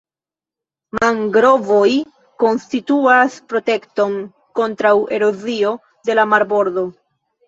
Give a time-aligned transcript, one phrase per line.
[0.99, 1.89] Mangrovoj
[2.43, 4.15] konstituas protekton
[4.61, 5.75] kontraŭ erozio
[6.11, 6.85] de la marbordo.